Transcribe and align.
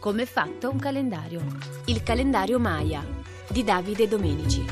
Come 0.00 0.22
è 0.22 0.24
fatto 0.24 0.70
un 0.70 0.78
calendario? 0.78 1.42
Il 1.84 2.02
calendario 2.02 2.58
Maya 2.58 3.04
di 3.50 3.62
Davide 3.62 4.08
Domenici. 4.08 4.64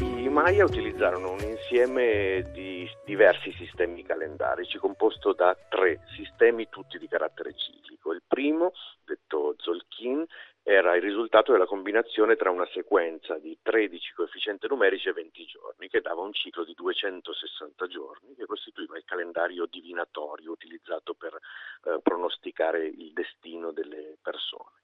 I 0.00 0.28
Maya 0.30 0.64
utilizzarono 0.64 1.32
un 1.32 1.40
insieme 1.40 2.48
di 2.54 2.88
diversi 3.04 3.52
sistemi 3.58 4.02
calendarici 4.04 4.78
composto 4.78 5.34
da 5.34 5.54
tre 5.68 6.00
sistemi 6.16 6.70
tutti 6.70 6.96
di 6.96 7.06
carattere 7.08 7.52
ciclico. 7.56 8.14
Il 8.14 8.22
primo, 8.26 8.72
detto 9.04 9.54
Zolkin, 9.58 10.24
era 10.62 10.96
il 10.96 11.02
risultato 11.02 11.52
della 11.52 11.66
combinazione 11.66 12.34
tra 12.34 12.50
una 12.50 12.66
sequenza 12.72 13.38
di 13.38 13.56
13 13.62 14.14
coefficienti 14.14 14.66
numerici 14.66 15.08
e 15.08 15.12
20 15.12 15.44
giorni, 15.44 15.88
che 15.88 16.00
dava 16.00 16.22
un 16.22 16.32
ciclo 16.32 16.64
di 16.64 16.74
260 16.74 17.86
giorni, 17.86 18.34
che 18.34 18.46
costituiva 18.46 18.96
il 18.96 19.04
calendario 19.04 19.66
divinatorio 19.66 20.50
utilizzato 20.50 21.14
per 21.14 21.34
eh, 21.34 22.00
pronosticare 22.02 22.45
il 22.64 23.12
destino 23.12 23.72
delle 23.72 24.16
persone. 24.22 24.76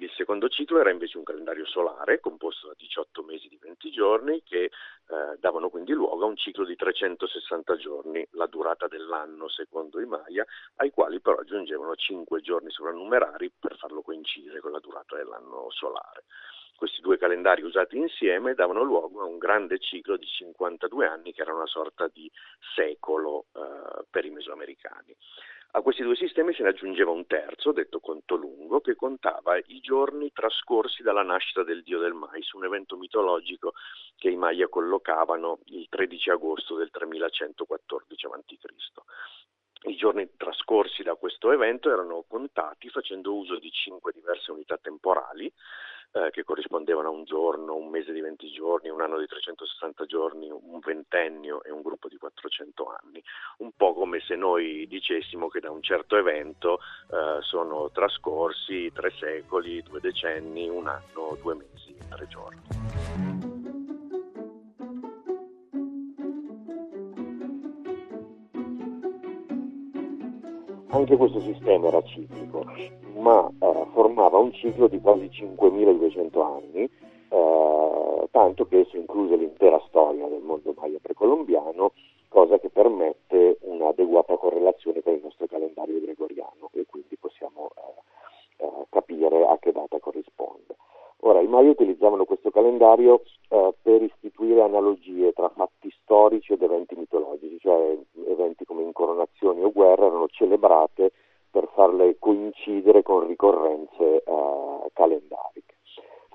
Il 0.00 0.12
secondo 0.14 0.48
ciclo 0.48 0.78
era 0.78 0.90
invece 0.90 1.18
un 1.18 1.24
calendario 1.24 1.66
solare 1.66 2.20
composto 2.20 2.68
da 2.68 2.74
18 2.76 3.24
mesi 3.24 3.48
di 3.48 3.58
20 3.60 3.90
giorni 3.90 4.44
che 4.44 4.64
eh, 4.64 4.70
davano 5.40 5.70
quindi 5.70 5.92
luogo 5.92 6.22
a 6.22 6.28
un 6.28 6.36
ciclo 6.36 6.64
di 6.64 6.76
360 6.76 7.76
giorni, 7.76 8.24
la 8.32 8.46
durata 8.46 8.86
dell'anno 8.86 9.48
secondo 9.48 10.00
i 10.00 10.06
Maya, 10.06 10.46
ai 10.76 10.90
quali 10.90 11.20
però 11.20 11.38
aggiungevano 11.38 11.96
5 11.96 12.40
giorni 12.40 12.70
sovrannumerari 12.70 13.50
per 13.58 13.76
farlo 13.76 14.02
coincidere 14.02 14.60
con 14.60 14.70
la 14.70 14.78
durata 14.78 15.16
dell'anno 15.16 15.66
solare. 15.70 16.26
Questi 16.76 17.00
due 17.00 17.18
calendari 17.18 17.62
usati 17.62 17.96
insieme 17.96 18.54
davano 18.54 18.84
luogo 18.84 19.22
a 19.22 19.24
un 19.24 19.36
grande 19.36 19.80
ciclo 19.80 20.16
di 20.16 20.26
52 20.26 21.06
anni 21.08 21.32
che 21.32 21.42
era 21.42 21.52
una 21.52 21.66
sorta 21.66 22.06
di 22.06 22.30
secolo 22.76 23.46
eh, 23.52 24.04
per 24.08 24.24
i 24.24 24.30
mesoamericani. 24.30 25.16
A 25.72 25.82
questi 25.82 26.02
due 26.02 26.16
sistemi 26.16 26.54
se 26.54 26.62
ne 26.62 26.70
aggiungeva 26.70 27.10
un 27.10 27.26
terzo, 27.26 27.72
detto 27.72 28.00
conto 28.00 28.36
lungo, 28.36 28.80
che 28.80 28.94
contava 28.94 29.58
i 29.58 29.80
giorni 29.80 30.32
trascorsi 30.32 31.02
dalla 31.02 31.22
nascita 31.22 31.62
del 31.62 31.82
dio 31.82 31.98
del 31.98 32.14
mais, 32.14 32.50
un 32.52 32.64
evento 32.64 32.96
mitologico 32.96 33.74
che 34.16 34.30
i 34.30 34.36
Maya 34.36 34.68
collocavano 34.68 35.58
il 35.66 35.86
13 35.90 36.30
agosto 36.30 36.74
del 36.74 36.90
3114 36.90 38.26
a.C. 38.26 38.56
I 39.88 39.96
giorni 39.96 40.28
trascorsi 40.36 41.02
da 41.02 41.14
questo 41.14 41.50
evento 41.50 41.90
erano 41.90 42.24
contati 42.28 42.90
facendo 42.90 43.34
uso 43.34 43.58
di 43.58 43.70
cinque 43.70 44.12
diverse 44.12 44.50
unità 44.50 44.76
temporali 44.76 45.50
eh, 46.12 46.30
che 46.30 46.44
corrispondevano 46.44 47.08
a 47.08 47.10
un 47.10 47.24
giorno, 47.24 47.74
un 47.74 47.88
mese 47.88 48.12
di 48.12 48.20
20 48.20 48.50
giorni, 48.50 48.90
un 48.90 49.00
anno 49.00 49.18
di 49.18 49.26
360 49.26 50.04
giorni, 50.04 50.50
un 50.50 50.78
ventennio 50.80 51.62
e 51.62 51.70
un 51.70 51.82
gruppo 51.82 52.08
di 52.08 52.16
400 52.16 52.96
anni. 53.02 53.22
Un 53.58 53.72
po' 53.76 53.94
come 53.94 54.20
se 54.20 54.34
noi 54.34 54.86
dicessimo 54.88 55.48
che 55.48 55.60
da 55.60 55.70
un 55.70 55.82
certo 55.82 56.16
evento 56.16 56.80
eh, 57.10 57.42
sono 57.42 57.90
trascorsi 57.90 58.90
tre 58.92 59.10
secoli, 59.18 59.82
due 59.82 60.00
decenni, 60.00 60.68
un 60.68 60.86
anno, 60.86 61.38
due 61.40 61.54
mesi, 61.54 61.96
tre 62.08 62.26
giorni. 62.26 63.47
Anche 70.90 71.16
questo 71.18 71.40
sistema 71.40 71.88
era 71.88 72.02
ciclico, 72.02 72.64
ma 73.16 73.46
eh, 73.60 73.86
formava 73.92 74.38
un 74.38 74.52
ciclo 74.52 74.88
di 74.88 74.98
quasi 75.00 75.30
5200 75.30 76.42
anni, 76.42 76.90
eh, 77.28 78.28
tanto 78.30 78.66
che 78.66 78.80
esso 78.80 78.96
incluse 78.96 79.36
l'intera 79.36 79.78
storia 79.88 80.26
del 80.28 80.40
mondo 80.40 80.72
maya 80.78 80.98
precolombiano, 81.02 81.92
cosa 82.28 82.58
che 82.58 82.70
permette 82.70 83.58
un'adeguata 83.60 84.36
correlazione 84.38 85.02
con 85.02 85.12
il 85.12 85.20
nostro 85.22 85.46
calendario 85.46 86.00
gregoriano 86.00 86.70
e 86.72 86.86
quindi 86.88 87.18
possiamo 87.18 87.68
eh, 88.56 88.64
eh 88.64 88.86
capire 88.88 89.46
a 89.46 89.58
che 89.58 89.72
data 89.72 89.98
corrisponde. 90.00 90.76
Ora, 91.22 91.40
i 91.40 91.48
Maya 91.48 91.70
utilizzavano 91.70 92.24
questo 92.24 92.50
calendario 92.50 93.22
eh, 93.48 93.74
per 93.82 94.02
istituire 94.02 94.62
analogie 94.62 95.32
tra 95.32 95.50
fatti 95.50 95.92
storici 96.02 96.52
ed 96.52 96.57
coincidere 102.18 103.02
con 103.02 103.26
ricorrenze 103.26 104.22
eh, 104.22 104.90
calendariche. 104.92 105.76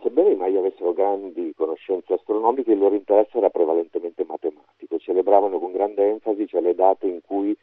Sebbene 0.02 0.32
i 0.32 0.36
Maya 0.36 0.60
avessero 0.60 0.92
grandi 0.94 1.54
conoscenze 1.56 2.14
astronomiche, 2.14 2.74
il 2.74 2.80
loro 2.80 2.96
interesse 2.96 3.38
era 3.38 3.50
prevalentemente 3.50 4.26
matematico, 4.26 4.98
celebravano 4.98 5.60
con 5.60 5.72
grande 5.72 6.10
enfasi 6.10 6.46
cioè 6.46 6.60
le 6.60 6.76
date 6.76 7.08
in 7.08 7.22
cui 7.22 7.58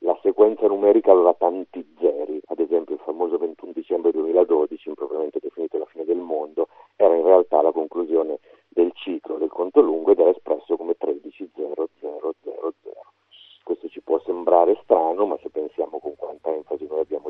la 0.00 0.18
sequenza 0.22 0.66
numerica 0.66 1.12
aveva 1.12 1.32
tanti 1.34 1.84
zeri, 1.98 2.38
ad 2.48 2.58
esempio 2.58 2.94
il 2.94 3.00
famoso 3.00 3.38
21 3.38 3.72
dicembre 3.72 4.12
2012, 4.12 4.88
impropriamente 4.90 5.38
definito 5.40 5.78
la 5.78 5.86
fine 5.86 6.04
del 6.04 6.18
mondo, 6.18 6.68
era 6.96 7.14
in 7.14 7.24
realtà 7.24 7.62
la 7.62 7.72
conclusione 7.72 8.40
del 8.68 8.92
ciclo 8.92 9.38
del 9.38 9.48
conto 9.48 9.80
lungo 9.80 10.10
ed 10.10 10.18
era 10.18 10.30
espresso 10.30 10.76
come 10.76 10.96
13.0000. 11.00 11.95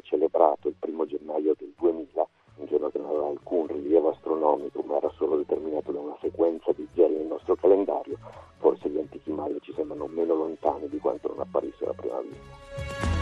celebrato 0.06 0.68
il 0.68 0.74
primo 0.78 1.04
gennaio 1.06 1.54
del 1.58 1.72
2000, 1.76 2.28
un 2.56 2.66
giorno 2.66 2.90
che 2.90 2.98
non 2.98 3.10
aveva 3.10 3.28
alcun 3.28 3.66
rilievo 3.66 4.10
astronomico, 4.10 4.82
ma 4.82 4.96
era 4.96 5.10
solo 5.16 5.36
determinato 5.36 5.92
da 5.92 6.00
una 6.00 6.16
sequenza 6.20 6.72
di 6.72 6.86
zeri 6.94 7.14
nel 7.14 7.26
nostro 7.26 7.54
calendario, 7.56 8.18
forse 8.58 8.88
gli 8.88 8.98
antichi 8.98 9.30
Maya 9.30 9.58
ci 9.60 9.72
sembrano 9.74 10.06
meno 10.06 10.34
lontani 10.34 10.88
di 10.88 10.98
quanto 10.98 11.28
non 11.28 11.40
apparisse 11.40 11.84
la 11.84 11.92
prima 11.92 12.20
vista. 12.20 13.15